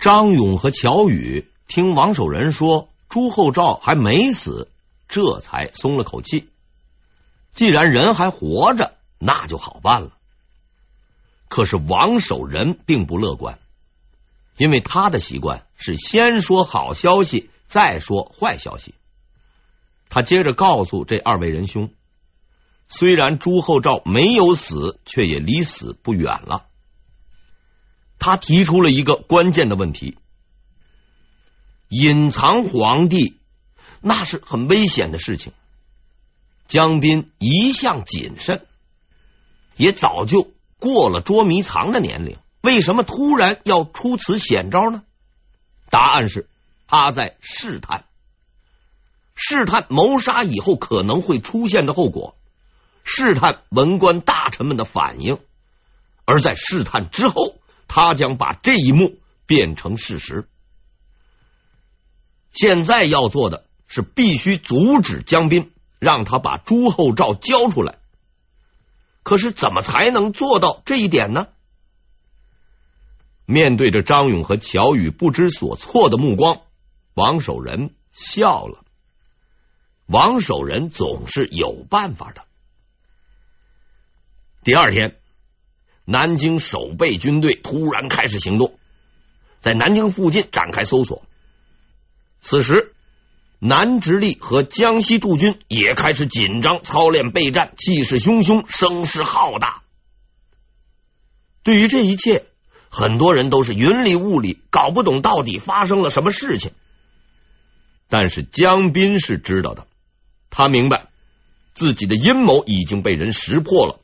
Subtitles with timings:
[0.00, 4.70] 张勇和乔宇听王守仁说朱厚照还没死，
[5.08, 6.48] 这才松了口气。
[7.52, 10.12] 既然人还活着，那就好办了。
[11.48, 13.58] 可是王守仁并不乐观，
[14.56, 18.94] 因为他的习惯是先说好消息，再说坏消息。
[20.08, 21.90] 他接着告诉这二位仁兄。
[22.88, 26.68] 虽然朱厚照没有死，却也离死不远了。
[28.20, 30.18] 他提出了一个关键的问题：
[31.88, 33.38] 隐藏皇帝
[34.00, 35.52] 那是很危险的事情。
[36.68, 38.64] 江彬一向谨慎，
[39.76, 45.02] 也早就过了捉迷藏的年龄，为什么突然要出此险招呢？
[45.88, 46.48] 答案是
[46.86, 48.04] 他在试探，
[49.34, 52.36] 试探谋杀以后可能会出现的后果。
[53.02, 55.38] 试探文官大臣们的反应，
[56.26, 57.56] 而在试探之后，
[57.92, 60.48] 他将把这一幕变成事实。
[62.52, 67.98] 现在要做的是必须阻止江斌，让他把朱厚照交出来。
[69.24, 71.48] 可是，怎么才能做到这一点呢？
[73.44, 76.60] 面对着张勇和乔宇不知所措的目光，
[77.14, 78.84] 王守仁笑了。
[80.06, 82.44] 王守仁总是有办法的。
[84.62, 85.19] 第二天，
[86.10, 88.76] 南京守备军队突然开始行动，
[89.60, 91.22] 在南京附近展开搜索。
[92.40, 92.92] 此时，
[93.60, 99.82] 南直隶和江西驻军也开始紧张操练备战，气势汹汹，声势浩大。
[101.62, 102.42] 对于这一切，
[102.88, 106.72] 很多人都是云里雾里，搞不懂到底发生了什么事情。
[108.08, 109.86] 但是江彬是知道的，
[110.50, 111.06] 他明白
[111.72, 114.00] 自己的阴谋已经被人识破了。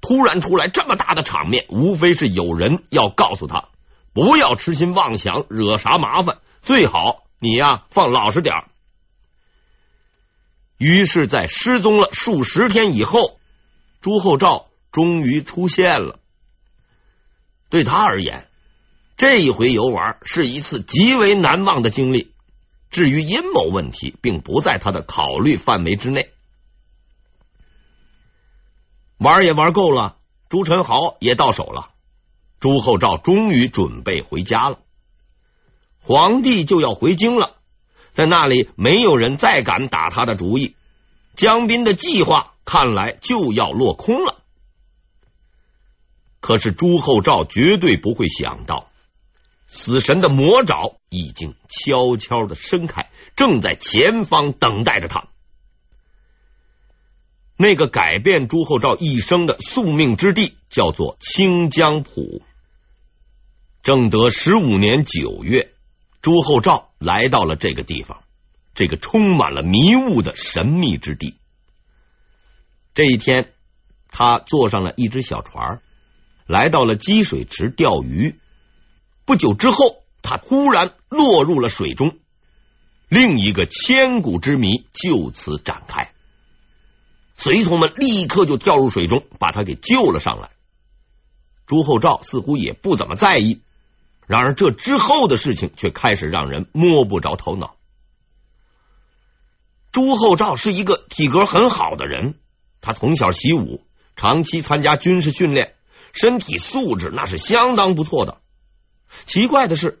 [0.00, 3.68] 突然出来这么大的场面，无非是有人要告诉他
[4.12, 8.64] 不要痴心妄想，惹啥麻烦，最好你呀放老实点。
[10.76, 13.40] 于是，在失踪了数十天以后，
[14.00, 16.20] 朱厚照终于出现了。
[17.68, 18.46] 对他而言，
[19.16, 22.32] 这一回游玩是一次极为难忘的经历。
[22.90, 26.30] 至于阴谋问题，并不在他的考虑范围之内。
[29.18, 30.16] 玩也玩够了，
[30.48, 31.90] 朱宸濠也到手了，
[32.60, 34.78] 朱厚照终于准备回家了。
[36.00, 37.56] 皇帝就要回京了，
[38.12, 40.76] 在那里没有人再敢打他的主意，
[41.36, 44.36] 江彬的计划看来就要落空了。
[46.40, 48.88] 可是朱厚照绝对不会想到，
[49.66, 55.26] 死神的魔爪已经悄悄的伸开，正在前方等待着他。
[57.60, 62.40] 那个改变朱厚照一生的宿命之地，叫做清江浦。
[63.82, 65.72] 正德十五年九月，
[66.22, 68.22] 朱厚照来到了这个地方，
[68.76, 71.34] 这个充满了迷雾的神秘之地。
[72.94, 73.52] 这一天，
[74.08, 75.82] 他坐上了一只小船，
[76.46, 78.38] 来到了积水池钓鱼。
[79.24, 82.18] 不久之后，他突然落入了水中，
[83.08, 86.12] 另一个千古之谜就此展开。
[87.38, 90.50] 随从们立刻就跳入水中，把他给救了上来。
[91.66, 93.60] 朱厚照似乎也不怎么在意，
[94.26, 97.76] 然而这之后的事情却开始让人摸不着头脑。
[99.92, 102.34] 朱厚照是一个体格很好的人，
[102.80, 103.84] 他从小习武，
[104.16, 105.76] 长期参加军事训练，
[106.12, 108.40] 身体素质那是相当不错的。
[109.26, 110.00] 奇怪的是，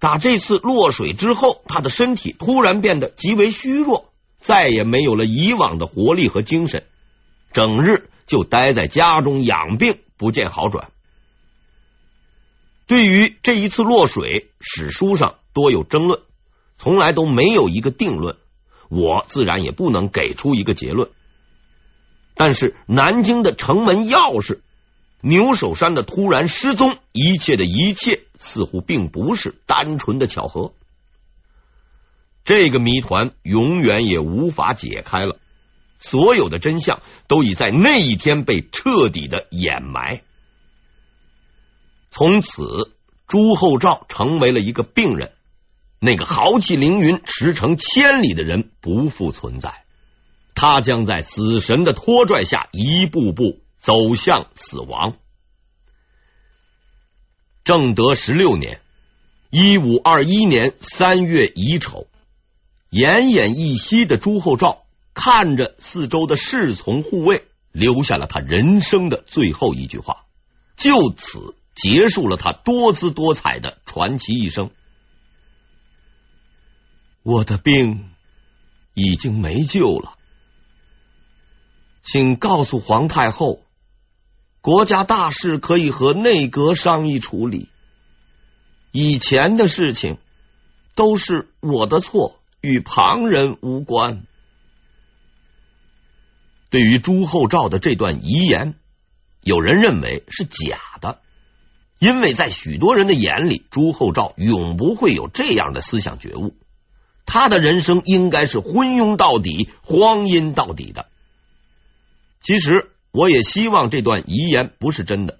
[0.00, 4.10] 打这次落水之后，他的身体突然变得极为虚弱。
[4.44, 6.84] 再也没有了以往的活力和精神，
[7.50, 10.90] 整日就待在家中养病，不见好转。
[12.86, 16.20] 对于这一次落水，史书上多有争论，
[16.76, 18.36] 从来都没有一个定论。
[18.90, 21.08] 我自然也不能给出一个结论。
[22.34, 24.60] 但是南京的城门钥匙，
[25.22, 30.74] 牛首山的突然失踪，一切的一切，似乎并不是单纯的巧合。
[32.44, 35.38] 这个谜团永远也无法解开了，
[35.98, 40.22] 所有的真相都已在那一天被彻底的掩埋。
[42.10, 42.92] 从此，
[43.26, 45.32] 朱厚照成为了一个病人，
[45.98, 49.84] 那个豪气凌云、驰骋千里的人不复存在，
[50.54, 55.16] 他将在死神的拖拽下一步步走向死亡。
[57.64, 58.82] 正德十六年，
[59.48, 62.06] 一五二一年三月乙丑。
[62.94, 70.26] 奄奄一息的朱厚照看着四周的侍从护卫，留下了他人生的最后一句话
[70.78, 74.70] ：“就此结束了他多姿多彩的传奇一生。
[77.24, 78.10] 我的病
[78.94, 80.16] 已经没救了，
[82.04, 83.60] 请告诉皇太后，
[84.60, 87.68] 国家大事可以和内阁商议处理。
[88.92, 90.18] 以前的事情
[90.94, 94.24] 都是我的错，与旁人无关。
[96.70, 98.74] 对于朱厚照的这段遗言，
[99.42, 101.20] 有人认为是假的，
[101.98, 106.56] 因为在许多人的眼里，朱厚照永不会有这样的思想觉悟。
[107.26, 111.06] 他的人生应该是昏庸到底、荒淫到底的。
[112.40, 115.38] 其实，我也希望这段遗言不是真的，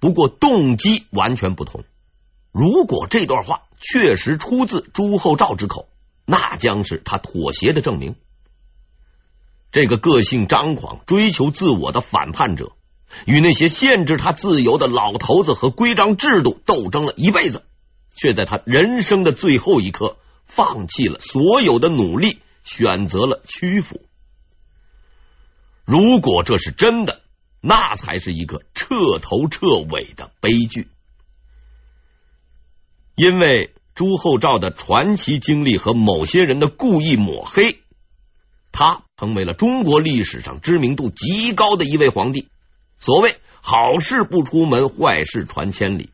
[0.00, 1.84] 不过动机完全不同。
[2.52, 5.88] 如果这段话确实出自朱厚照之口，
[6.24, 8.16] 那将是他妥协的证明。
[9.72, 12.72] 这个个性张狂、追求自我的反叛者，
[13.26, 17.64] 与那些限制他自由的老头子和规章制度斗争了一辈子，
[18.14, 20.16] 却在他人生的最后一刻
[20.46, 24.00] 放弃了所有的努力，选择了屈服。
[25.84, 27.20] 如果这是真的，
[27.60, 30.88] 那才是一个彻头彻尾的悲剧。
[33.16, 37.80] 因为朱厚照的传奇经历和某些人的故意抹黑，
[38.72, 39.02] 他。
[39.16, 42.48] 成为了中国历史上知名度极高的一位皇帝。
[42.98, 46.10] 所谓好事不出门，坏事传千里。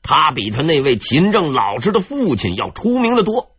[0.00, 3.50] 他比他那位勤政老实的父亲要出名的多。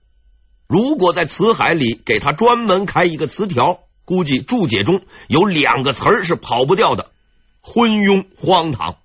[0.68, 7.12] 如果在词海里给他专门开一个词条，估计注解中有两个词儿是跑不掉的：
[7.59, 9.00] 昏庸、荒唐。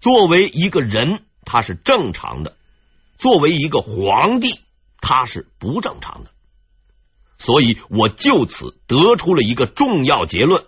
[0.00, 2.52] 作为一个人，他是正常的；
[3.16, 4.60] 作为一个皇帝，
[5.00, 6.30] 他是不正常的。
[7.38, 10.66] 所以我就此得出了一个重要结论：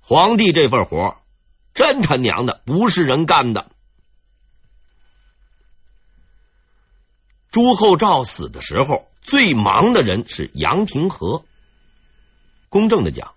[0.00, 1.20] 皇帝这份活，
[1.74, 3.70] 真他娘的不是人干的。
[7.50, 11.44] 朱厚照死的时候，最忙的人是杨廷和。
[12.68, 13.34] 公正的讲，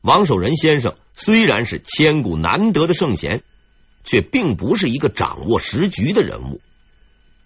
[0.00, 3.44] 王守仁先生虽然是千古难得的圣贤，
[4.08, 6.62] 却并不是一个掌握时局的人物。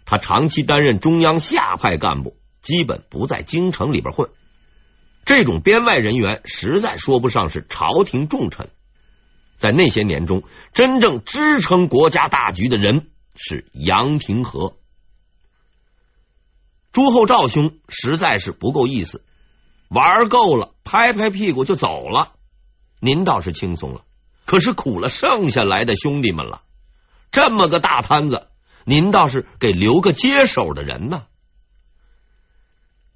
[0.04, 2.36] 他长期担任中央下派干部。
[2.62, 4.30] 基本不在京城里边混，
[5.24, 8.70] 这种编外人员实在说不上是朝廷重臣。
[9.58, 14.76] 在那些年中，真正支撑国家大局的人是杨廷和。
[16.92, 19.24] 朱厚照兄实在是不够意思，
[19.88, 22.34] 玩够了，拍拍屁股就走了。
[23.00, 24.04] 您倒是轻松了，
[24.44, 26.62] 可是苦了剩下来的兄弟们了。
[27.30, 28.48] 这么个大摊子，
[28.84, 31.26] 您倒是给留个接手的人呢。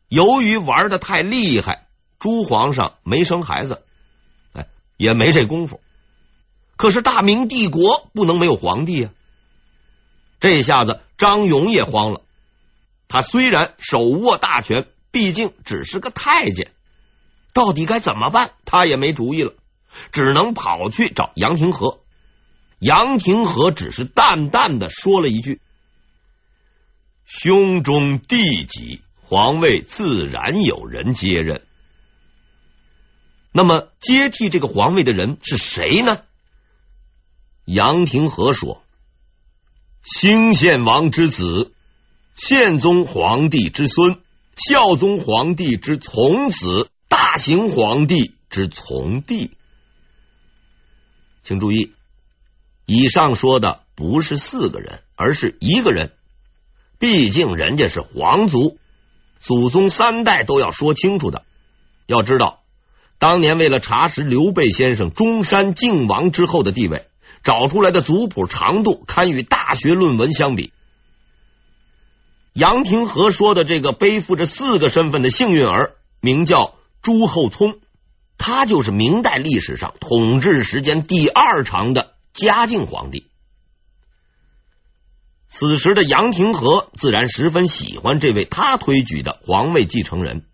[0.08, 1.88] 由于玩的太厉害，
[2.18, 3.82] 朱皇上没生孩子，
[4.52, 5.80] 哎，也没这功夫。
[6.76, 9.10] 可是大明帝国不能没有皇帝啊！
[10.38, 12.22] 这下子张勇也慌了。
[13.08, 16.72] 他虽然手握大权，毕竟只是个太监，
[17.52, 18.52] 到底该怎么办？
[18.64, 19.54] 他也没主意了，
[20.12, 22.00] 只能跑去找杨廷和。
[22.78, 25.60] 杨廷和只是淡淡的说了一句
[27.26, 31.62] ：“兄中弟及。”皇位自然有人接任，
[33.50, 36.22] 那么接替这个皇位的人是谁呢？
[37.64, 38.84] 杨廷和说
[40.06, 41.72] ：“兴献王之子，
[42.36, 44.20] 宪宗皇帝之孙，
[44.54, 49.56] 孝宗皇帝之从子，大行皇帝之从弟。”
[51.46, 51.92] 请注意，
[52.86, 56.10] 以上说的不是四个人，而是一个人。
[56.98, 58.78] 毕竟人家是皇族。
[59.38, 61.44] 祖宗三代都要说清楚的。
[62.06, 62.64] 要知道，
[63.20, 67.06] 当年为了查实刘备先生中山靖王之后的地位，
[67.44, 70.72] 找出来的族谱长度堪与大学论文相比。
[72.54, 77.78] 杨廷和说的这个背负着四个身份的幸运儿，名叫朱厚聪，
[78.38, 83.26] 他就是明代历史上统治时间第二长的嘉靖皇帝。
[85.48, 90.44] 此时的杨廷和自然十分喜欢这位他推举的皇位继承人，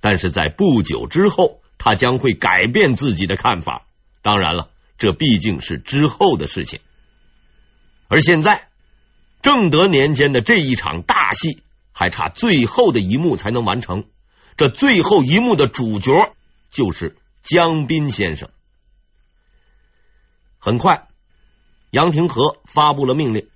[0.00, 3.86] 但是在不久之后，他将会改变自己的看法。
[4.20, 4.68] 当然了，
[4.98, 6.80] 这毕竟是之后的事情。
[8.08, 8.68] 而现在，
[9.42, 14.04] 正德年间的这一场大戏还差最后的一幕才能完成。
[14.56, 16.34] 这最后一幕的主角
[16.70, 18.50] 就是江彬先生。
[20.58, 21.08] 很快，
[21.90, 23.48] 杨廷和发布了命令。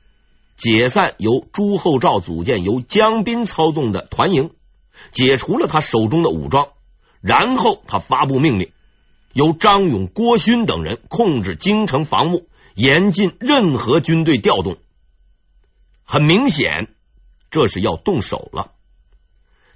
[0.56, 4.50] 解散由朱厚照组建、由江彬操纵的团营，
[5.10, 6.68] 解除了他手中的武装，
[7.22, 8.70] 然后他发布命令，
[9.32, 14.76] 由张勇、郭勋等人控制京城防务，严禁任何军队调动。
[16.04, 16.94] 很明显，
[17.50, 18.72] 这是要动手了。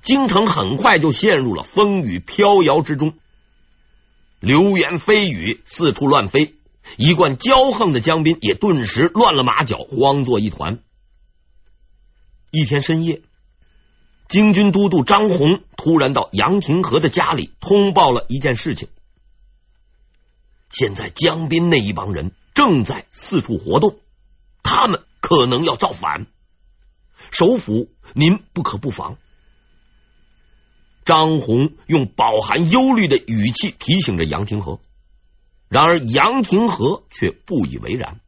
[0.03, 3.15] 京城很快就陷入了风雨飘摇之中，
[4.45, 6.55] 流言蜚语四处乱飞，
[6.99, 10.81] 一贯骄横的江彬也顿时乱了马脚，慌作一团。
[12.51, 13.23] 一天深夜，
[14.29, 18.89] 京军都督张宏突然到杨廷和的家里通报了一件事情：
[20.69, 23.97] 现在江彬那一帮人正在四处活动，
[24.63, 26.27] 他们可能要造反。
[27.31, 29.17] 首府，您不可不防。
[31.05, 34.81] 张宏用饱含忧虑的语气提醒着杨廷和，
[35.69, 38.21] 然而杨廷和却不以为然。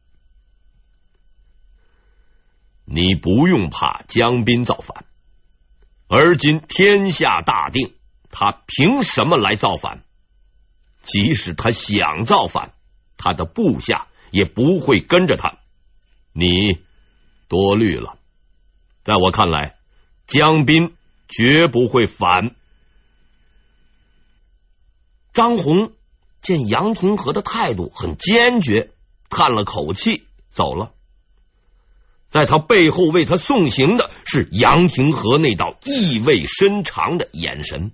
[2.85, 5.05] 你不用怕江斌造反，
[6.07, 7.95] 而今天下大定，
[8.29, 10.03] 他凭什么来造反？
[11.01, 12.73] 即使他想造反，
[13.17, 15.57] 他的部下也不会跟着他。
[16.31, 16.79] 你
[17.47, 18.19] 多虑了，
[19.03, 19.77] 在我看来，
[20.27, 20.95] 江斌
[21.27, 22.55] 绝不会反。
[25.37, 25.91] 张宏
[26.41, 28.89] 见杨廷和的态度很坚决，
[29.29, 30.93] 叹了口气，走了。
[32.31, 37.91] 在他背后为他送行的是杨廷和那道意味深长的眼神。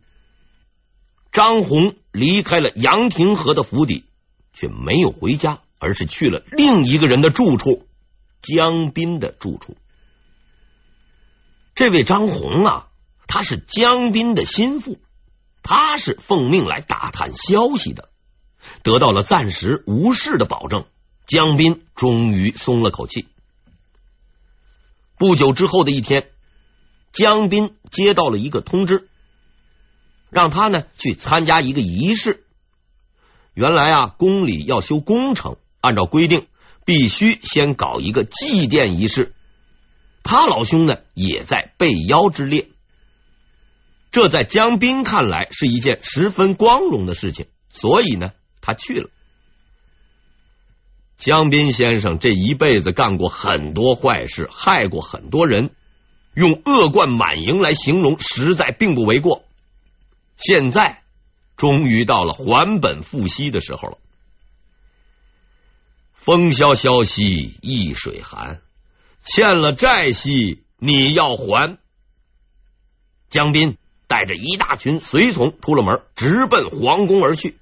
[1.34, 4.06] 张宏离开了杨廷和的府邸，
[4.54, 7.86] 却没有回家，而是去了另一个人的住处——
[8.42, 9.76] 江斌的住处。
[11.76, 12.88] 这位张宏啊，
[13.28, 14.98] 他是江斌的心腹，
[15.64, 18.10] 他是奉命来打探消息的。
[18.84, 20.86] 得到了暂时无事的保证，
[21.26, 23.28] 江斌终于松了口气。
[25.18, 26.30] 不久之后的一天，
[27.12, 29.08] 江斌接到了一个通知，
[30.30, 32.46] 让他呢去参加一个仪式。
[33.54, 36.48] 原来啊，宫里要修工程，按照规定
[36.86, 39.34] 必须先搞一个祭奠仪式。
[40.24, 42.70] 他老兄呢也在被邀之列，
[44.14, 49.10] 这在江彬看来是一件十分光荣的事情，所以呢他去了。
[51.18, 55.72] 江彬先生这一辈子干过很多坏事，害过很多人，
[56.36, 59.46] 用恶贯满盈来形容实在并不为过。
[60.38, 61.02] 现在
[61.58, 63.98] 终于到了还本付息的时候了。
[66.14, 68.62] 风萧萧兮易水寒，
[69.24, 71.80] 欠了债息你要还。
[73.30, 73.78] 江彬
[74.14, 77.58] 带着一大群随从出了门，直奔皇宫而去。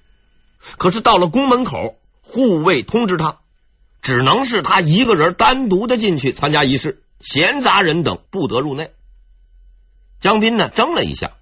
[0.76, 3.38] 可是到了宫门口，护卫通知他。
[4.02, 8.92] 只能是他一个人单独的进去参加仪式，闲杂人等不得入内。
[10.20, 11.38] 江斌呢，怔了一下，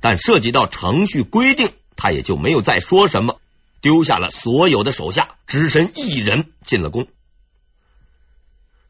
[0.00, 3.40] 但涉及到程序规定，他也就没有再说什么，
[3.80, 7.08] 丢下了所有的手下，只身一人进了宫。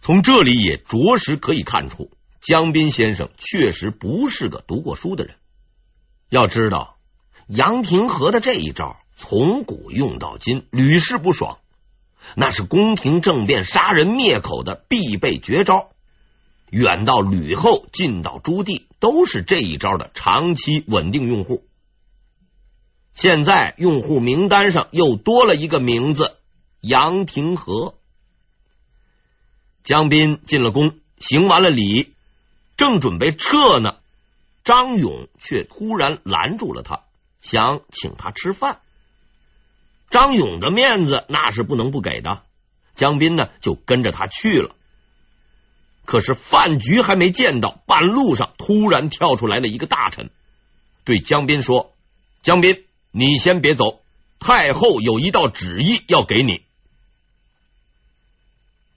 [0.03, 2.11] 从这里也着实可以看出，
[2.43, 5.37] 江斌先生确实不是个读过书的人。
[6.35, 6.97] 要知道，
[7.47, 11.59] 杨廷和的这一招从古用到今，屡试不爽。
[12.35, 15.91] 那是宫廷政变、杀人灭口的必备绝招，
[16.71, 21.65] 远到吕后，近到朱棣，都是这一招的长期稳定用户。
[23.15, 26.37] 现在用户名单上又多了一个名字——
[26.83, 27.95] 杨廷和。
[29.85, 32.13] 江斌进了宫，行完了礼，
[32.77, 33.99] 正准备撤呢，
[34.65, 37.05] 张勇却突然拦住了他，
[37.41, 38.81] 想请他吃饭。
[40.11, 42.43] 张勇的面子那是不能不给的，
[42.95, 44.75] 江斌呢就跟着他去了。
[46.07, 50.31] 可是饭局还没见到，半路上突然跳出来了一个大臣，
[51.05, 51.95] 对江斌说
[52.43, 54.03] ：“江斌，你先别走，
[54.39, 56.63] 太后有一道旨意要给你。”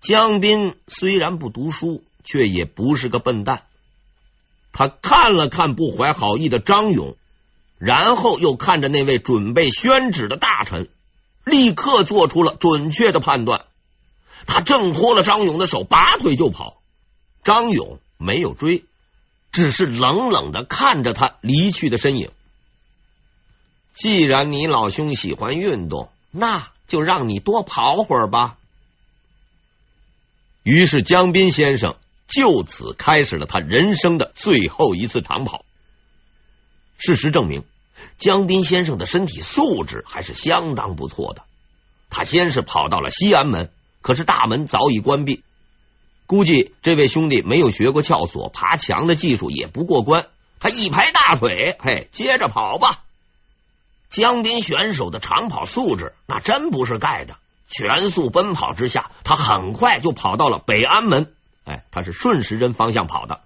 [0.01, 3.66] 江斌虽然不读书，却也不是个笨蛋，
[4.77, 7.17] 他看了看不怀好意的张勇，
[7.79, 10.87] 然后又看着那位准备宣旨的大臣。
[11.43, 13.65] 立刻做出了准确的判断，
[14.45, 16.79] 他挣脱了张勇的手，拔腿就跑。
[17.43, 18.85] 张勇没有追，
[19.51, 22.29] 只是冷冷的看着他离去的身影。
[23.95, 28.57] 既然你老兄喜欢运动，那就让你多跑会儿吧。
[30.61, 31.95] 于是江斌先生
[32.27, 35.65] 就此开始了他人生的最后一次长跑。
[36.97, 37.63] 事实证明。
[38.19, 41.41] 江斌先生的身体素质还是相当不错的。
[42.11, 45.43] 他先是跑到了西安门，可是大门早已关闭，
[46.27, 50.27] 估计这位兄弟没有学过撬锁，爬墙的技术也不过关。
[50.59, 53.03] 他一拍大腿，嘿，接着跑吧。
[54.11, 61.33] 江滨选手的长跑素质那真不是盖的，全速奔跑之下，他很快就跑到了北安门。
[61.67, 63.41] 哎，他是顺时针方向跑的。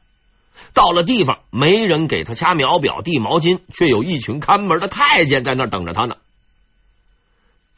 [0.73, 6.17] 到了地方，没人给他掐秒表、递毛巾，却有一群看门的太监在那儿等着他呢。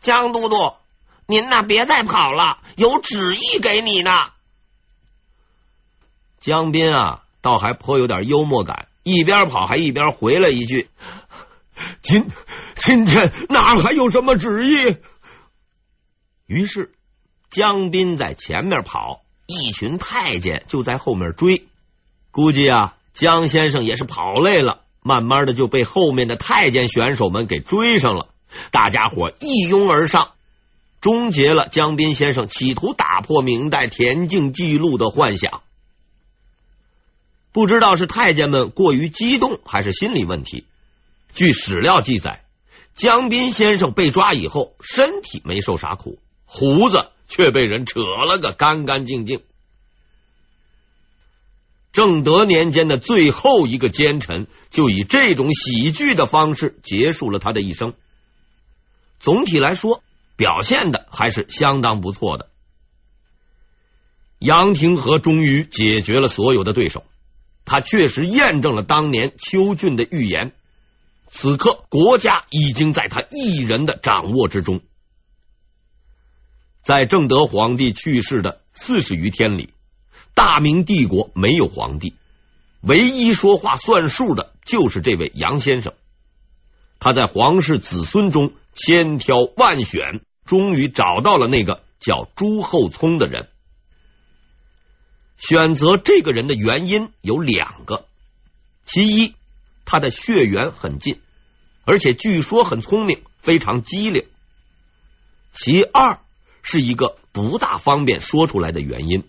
[0.02, 0.74] 江都督，
[1.26, 4.12] 您呐别再跑了，有旨意给你呢。
[6.40, 10.90] 江斌啊，倒还颇有点幽默感，一边跑还一边回了一句
[12.04, 12.28] ：“今
[12.76, 14.98] 今天哪还有什么旨意？”
[16.48, 16.94] 于是
[17.50, 19.23] 江斌在前面跑，
[19.54, 21.68] 一群太监就在后面追。
[22.32, 28.30] 估计啊，江先生也是跑累了，慢慢的就被后面的太监选手们给追上了。
[28.72, 30.32] 大家伙一拥而上，
[31.00, 35.62] 终结了江彬先生企图打破明代田径纪录的幻想。
[37.52, 40.66] 不知道是太监们过于激动，还是心理问题。
[41.36, 42.44] 据史料记载，
[42.96, 49.42] 江彬先生被抓以后，身体没受啥苦，胡子却被人扯了个干干净净。
[51.92, 57.96] 正德年间的最后一个奸臣，就以这种喜剧的方式结束了他的一生。
[59.20, 60.04] 总体来说，
[60.36, 62.50] 表现的还是相当不错的。
[64.38, 67.04] 杨廷和终于解决了所有的对手，
[67.66, 70.54] 他确实验证了当年邱俊的预言。
[71.28, 74.82] 此刻，国家已经在他一人的掌握之中。
[76.84, 79.74] 在正德皇帝去世的四十余天里，
[80.36, 82.14] 大明帝国没有皇帝，
[82.82, 85.94] 唯一说话算数的就是这位杨先生。
[87.00, 88.54] 他在皇室子孙中。
[88.76, 93.48] 千挑万选，终于找到了那个叫朱厚熜的人。
[95.38, 98.08] 选择这个人的原因有两个：
[98.84, 99.36] 其一，
[99.86, 101.22] 他的血缘很近，
[101.86, 104.24] 而且据说很聪明，非常机灵；
[105.52, 106.20] 其二，
[106.64, 109.24] 是一个不大方便说出来的原因。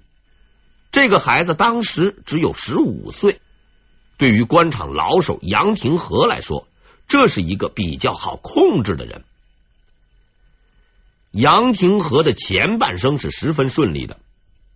[0.90, 3.40] 这个孩子当时只有十五岁，
[4.16, 6.66] 对于官场老手杨廷和来说，
[7.08, 9.24] 这是一个比较好控制的人。
[11.32, 14.20] 杨廷和的前半生是十分顺利的，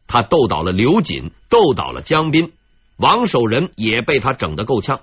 [0.08, 2.52] 他斗倒了刘瑾，斗倒了江彬，
[2.96, 5.02] 王守仁也被他整得够呛。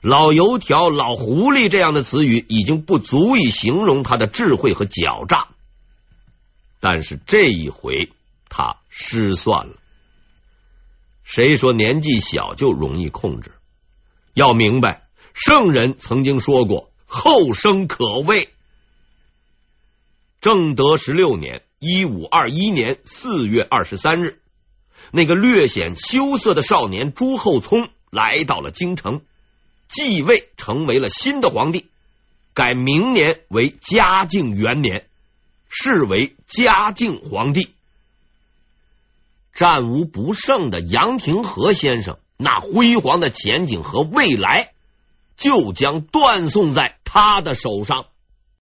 [0.00, 5.48] 老油条、老狐狸这样的词语已经不足以形容他的智慧和狡诈，
[6.88, 8.12] 但是这一回
[8.48, 9.72] 他失算了。
[11.24, 13.50] 谁说年纪小就容易控制？
[14.34, 18.50] 要明白，圣人曾经说过：“后生可畏。”
[20.40, 24.40] 正德十六年（一五二一年）四月二十三日，
[25.10, 29.22] 那个略显羞涩的少年朱厚熜来到了京城，
[29.88, 31.88] 继位成为了新的皇帝，
[32.54, 35.05] 改明年为嘉靖元年，
[35.78, 37.70] 视为嘉靖皇帝。
[39.52, 44.72] 战无不胜的杨廷和先生，那辉煌的前景和未来，
[45.36, 48.06] 就将断送在他的手上。